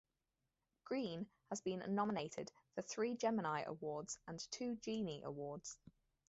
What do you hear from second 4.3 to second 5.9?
two Genie Awards.